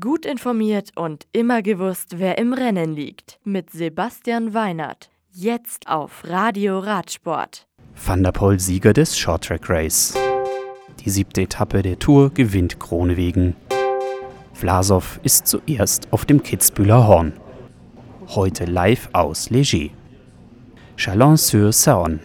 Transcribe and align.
Gut 0.00 0.24
informiert 0.24 0.92
und 0.96 1.26
immer 1.32 1.60
gewusst, 1.60 2.14
wer 2.16 2.38
im 2.38 2.54
Rennen 2.54 2.94
liegt. 2.94 3.38
Mit 3.44 3.68
Sebastian 3.68 4.54
Weinert. 4.54 5.10
Jetzt 5.30 5.88
auf 5.88 6.22
Radio 6.24 6.78
Radsport. 6.78 7.66
Van 7.94 8.22
der 8.22 8.32
Poel 8.32 8.58
Sieger 8.58 8.94
des 8.94 9.18
Shorttrack 9.18 9.68
Race. 9.68 10.14
Die 11.04 11.10
siebte 11.10 11.42
Etappe 11.42 11.82
der 11.82 11.98
Tour 11.98 12.30
gewinnt 12.30 12.80
Kronewegen. 12.80 13.56
Vlasov 14.54 15.20
ist 15.22 15.48
zuerst 15.48 16.10
auf 16.14 16.24
dem 16.24 16.42
Kitzbühler 16.42 17.06
Horn. 17.06 17.34
Heute 18.28 18.64
live 18.64 19.10
aus 19.12 19.50
Léger. 19.50 19.90
Chalon-sur-Saône. 20.96 22.20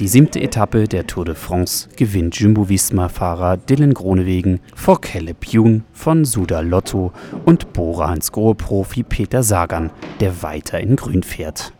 Die 0.00 0.08
siebte 0.08 0.40
Etappe 0.40 0.88
der 0.88 1.06
Tour 1.06 1.24
de 1.24 1.36
France 1.36 1.88
gewinnt 1.96 2.34
Jumbo-Visma-Fahrer 2.34 3.56
Dylan 3.58 3.94
Gronewegen 3.94 4.58
vor 4.74 5.00
Caleb 5.00 5.48
Bune 5.48 5.82
von 5.92 6.24
Suda 6.24 6.60
Lotto 6.60 7.12
und 7.44 7.72
Bora 7.72 8.08
Hansgrohe-Profi 8.08 9.04
Peter 9.04 9.44
Sagan, 9.44 9.90
der 10.18 10.42
weiter 10.42 10.80
in 10.80 10.96
Grün 10.96 11.22
fährt. 11.22 11.72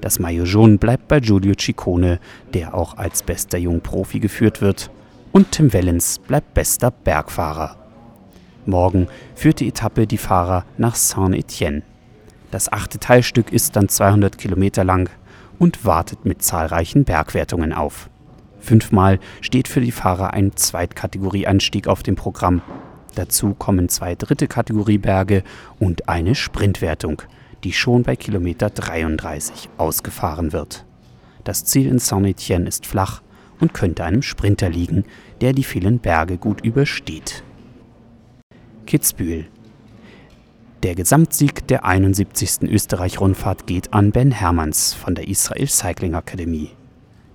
Das 0.00 0.18
Maillot 0.18 0.48
jaune 0.48 0.78
bleibt 0.78 1.06
bei 1.06 1.20
Giulio 1.20 1.54
Ciccone, 1.56 2.18
der 2.54 2.74
auch 2.74 2.96
als 2.96 3.22
bester 3.22 3.58
Jungprofi 3.58 4.18
geführt 4.18 4.60
wird, 4.60 4.90
und 5.30 5.52
Tim 5.52 5.72
Wellens 5.72 6.18
bleibt 6.18 6.54
bester 6.54 6.90
Bergfahrer. 6.90 7.76
Morgen 8.66 9.06
führt 9.36 9.60
die 9.60 9.68
Etappe 9.68 10.08
die 10.08 10.18
Fahrer 10.18 10.64
nach 10.76 10.96
Saint-Étienne. 10.96 11.82
Das 12.50 12.72
achte 12.72 12.98
Teilstück 12.98 13.52
ist 13.52 13.76
dann 13.76 13.88
200 13.88 14.36
Kilometer 14.38 14.82
lang 14.82 15.08
und 15.60 15.84
wartet 15.84 16.24
mit 16.24 16.42
zahlreichen 16.42 17.04
Bergwertungen 17.04 17.72
auf. 17.72 18.08
Fünfmal 18.58 19.20
steht 19.42 19.68
für 19.68 19.82
die 19.82 19.92
Fahrer 19.92 20.32
ein 20.32 20.56
Zweitkategorieanstieg 20.56 21.86
auf 21.86 22.02
dem 22.02 22.16
Programm. 22.16 22.62
Dazu 23.14 23.54
kommen 23.54 23.88
zwei 23.90 24.14
dritte 24.14 24.48
Kategorieberge 24.48 25.44
und 25.78 26.08
eine 26.08 26.34
Sprintwertung, 26.34 27.22
die 27.62 27.74
schon 27.74 28.04
bei 28.04 28.16
Kilometer 28.16 28.70
33 28.70 29.68
ausgefahren 29.76 30.52
wird. 30.52 30.86
Das 31.44 31.66
Ziel 31.66 31.88
in 31.88 31.98
Saint-Étienne 31.98 32.66
ist 32.66 32.86
flach 32.86 33.20
und 33.60 33.74
könnte 33.74 34.04
einem 34.04 34.22
Sprinter 34.22 34.70
liegen, 34.70 35.04
der 35.42 35.52
die 35.52 35.64
vielen 35.64 35.98
Berge 35.98 36.38
gut 36.38 36.62
übersteht. 36.62 37.44
Kitzbühel 38.86 39.46
der 40.82 40.94
Gesamtsieg 40.94 41.66
der 41.68 41.84
71. 41.84 42.62
Österreich-Rundfahrt 42.62 43.66
geht 43.66 43.92
an 43.92 44.12
Ben 44.12 44.30
Hermanns 44.30 44.94
von 44.94 45.14
der 45.14 45.28
Israel 45.28 45.68
Cycling 45.68 46.14
Akademie. 46.14 46.70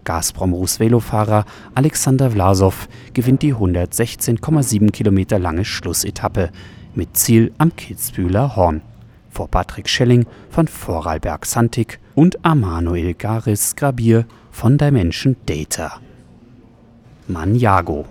Gazprom-Rus 0.03 0.79
Velofahrer 0.79 1.45
Alexander 1.75 2.31
Vlasov 2.31 2.87
gewinnt 3.13 3.43
die 3.43 3.53
116,7 3.53 4.91
Kilometer 4.91 5.37
lange 5.37 5.65
Schlussetappe 5.65 6.49
mit 6.95 7.17
Ziel 7.17 7.53
am 7.57 7.75
Kitzbühler 7.75 8.55
Horn 8.55 8.81
vor 9.29 9.47
Patrick 9.47 9.89
Schelling 9.89 10.25
von 10.49 10.67
Vorarlberg 10.67 11.45
Santik 11.45 11.99
und 12.15 12.43
Amanuel 12.45 13.13
Garis 13.13 13.75
Grabier 13.75 14.25
von 14.49 14.77
Dimension 14.77 15.35
Data. 15.45 15.99
Maniago 17.27 18.05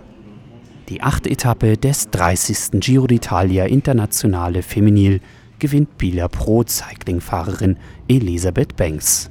die 0.89 1.01
achte 1.01 1.29
Etappe 1.29 1.77
des 1.77 2.09
30. 2.09 2.79
Giro 2.79 3.05
d'Italia 3.05 3.65
Internationale 3.65 4.61
Feminil 4.61 5.21
gewinnt 5.59 5.97
Bila 5.97 6.27
Pro 6.27 6.63
Cycling-Fahrerin 6.63 7.77
Elisabeth 8.07 8.75
Banks. 8.75 9.29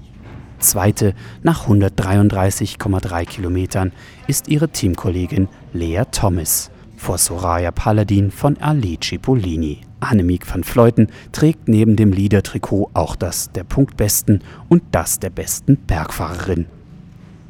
Zweite 0.59 1.15
nach 1.43 1.69
133,3 1.69 3.25
Kilometern 3.27 3.93
ist 4.27 4.49
ihre 4.49 4.69
Teamkollegin 4.69 5.49
Lea 5.73 6.03
Thomas 6.11 6.71
vor 6.97 7.19
Soraya 7.19 7.71
Paladin 7.71 8.31
von 8.31 8.57
Alici 8.59 9.19
Polini. 9.19 9.81
Annemiek 10.01 10.53
van 10.53 10.65
Fleuten 10.65 11.09
trägt 11.33 11.69
neben 11.69 11.97
dem 11.97 12.13
Leader-Trikot 12.13 12.91
auch 12.95 13.17
das 13.17 13.53
der 13.53 13.65
Punktbesten 13.65 14.43
und 14.69 14.83
das 14.91 15.19
der 15.19 15.31
besten 15.31 15.77
Bergfahrerin. 15.77 16.67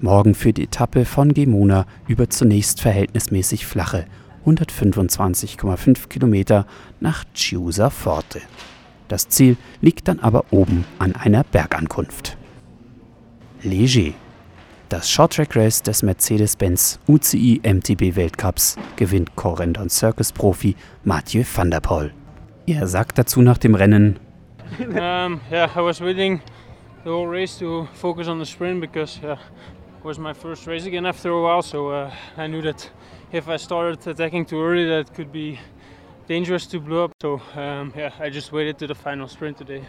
Morgen 0.01 0.35
führt 0.35 0.59
die 0.59 0.65
Etappe 0.65 1.05
von 1.05 1.33
Gemona 1.35 1.87
über 2.09 2.29
zunächst 2.29 2.81
verhältnismäßig 2.81 3.67
flache 3.67 4.07
125,5 4.47 6.09
Kilometer 6.09 6.67
nach 7.01 7.25
Chiusa 7.35 7.91
Forte. 7.91 8.43
Das 9.09 9.29
Ziel 9.29 9.57
liegt 9.81 10.09
dann 10.09 10.21
aber 10.21 10.45
oben 10.51 10.85
an 10.99 11.15
einer 11.15 11.45
Bergankunft. 11.45 12.37
Léger. 13.63 14.13
Das 14.91 15.11
Shorttrack 15.11 15.57
Race 15.57 15.83
des 15.83 16.03
Mercedes-Benz 16.03 17.01
UCI 17.09 17.63
MTB 17.65 18.17
Weltcups 18.17 18.77
gewinnt 18.97 19.35
Corendon 19.35 19.89
Circus 19.89 20.31
Profi 20.31 20.77
Mathieu 21.05 21.43
van 21.55 21.71
der 21.71 21.81
Poel. 21.81 22.13
Er 22.67 22.87
sagt 22.87 23.19
dazu 23.19 23.41
nach 23.43 23.59
dem 23.59 23.75
Rennen: 23.75 24.19
um, 24.79 25.41
yeah, 25.51 25.69
I 25.75 25.81
was 25.81 26.01
willing 26.01 26.41
the 27.05 27.11
whole 27.11 27.27
race 27.27 27.59
to 27.59 27.89
focus 27.95 28.29
on 28.29 28.39
the 28.39 28.47
sprint 28.47 28.81
because 28.81 29.21
yeah, 29.23 29.39
was 30.05 30.19
my 30.19 30.35
first 30.35 30.67
race 30.67 30.85
again 30.85 31.07
after 31.07 31.31
a 31.31 31.43
while, 31.43 31.63
so 31.63 31.89
uh, 31.89 32.11
I 32.37 32.47
knew 32.47 32.61
that 32.63 32.91
if 33.33 33.49
I 33.49 33.57
started 33.57 34.07
attacking 34.07 34.45
too 34.45 34.63
early, 34.63 34.87
that 34.87 35.15
could 35.15 35.33
be 35.33 35.59
dangerous 36.29 36.67
to 36.69 36.81
blow 36.81 37.05
up. 37.05 37.13
So 37.23 37.41
um, 37.57 37.93
yeah, 37.97 38.11
I 38.21 38.29
just 38.29 38.53
waited 38.53 38.79
to 38.79 38.87
the 38.87 38.95
final 38.95 39.29
sprint 39.29 39.59
today. 39.59 39.83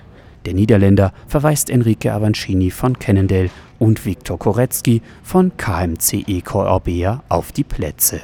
Der 0.46 0.54
Niederländer 0.54 1.12
verweist 1.28 1.70
Enrique 1.70 2.10
Avancini 2.10 2.72
von 2.72 2.98
Cannondale 2.98 3.50
und 3.80 4.06
Viktor 4.06 4.38
Korecki 4.38 5.02
von 5.24 5.52
KMCE 5.58 6.42
Corbea 6.42 7.24
auf 7.30 7.52
die 7.52 7.64
Plätze. 7.64 8.22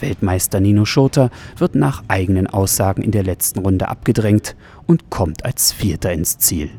Weltmeister 0.00 0.60
Nino 0.60 0.84
Schurter 0.84 1.30
wird 1.56 1.76
nach 1.76 2.02
eigenen 2.08 2.48
Aussagen 2.48 3.02
in 3.02 3.12
der 3.12 3.22
letzten 3.22 3.60
Runde 3.60 3.88
abgedrängt 3.88 4.56
und 4.86 5.10
kommt 5.10 5.44
als 5.44 5.72
Vierter 5.72 6.12
ins 6.12 6.38
Ziel. 6.38 6.70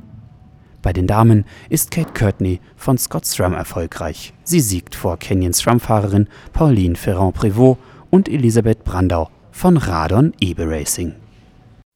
Bei 0.85 0.94
den 0.94 1.07
Damen 1.07 1.44
ist 1.68 1.90
Kate 1.90 2.13
Courtney 2.13 2.62
von 2.75 3.00
Scott 3.00 3.25
SRAM 3.25 3.53
erfolgreich. 3.53 4.35
Sie 4.44 4.59
siegt 4.59 4.94
vor 4.94 5.18
Canyon 5.18 5.51
SRAM-Fahrerin 5.51 6.29
Pauline 6.53 6.96
Ferrand-Prévot 6.96 7.79
und 8.12 8.29
Elisabeth 8.29 8.84
Brandau 8.84 9.31
von 9.51 9.78
Radon 9.78 10.35
Ebe 10.40 10.69
Racing. 10.69 11.16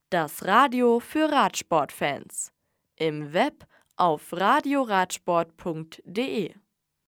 Das 0.10 0.44
Radio 0.44 1.00
für 1.00 1.32
Radsportfans. 1.32 2.52
Im 2.96 3.32
Web 3.32 3.68
auf 3.96 4.34
radioradsport.de 4.34 6.56